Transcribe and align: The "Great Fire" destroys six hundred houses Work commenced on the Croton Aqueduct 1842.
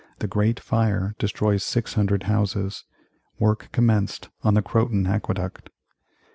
The 0.17 0.25
"Great 0.25 0.59
Fire" 0.59 1.13
destroys 1.19 1.63
six 1.63 1.93
hundred 1.93 2.23
houses 2.23 2.85
Work 3.37 3.69
commenced 3.71 4.29
on 4.43 4.55
the 4.55 4.63
Croton 4.63 5.05
Aqueduct 5.05 5.69
1842. 5.69 5.71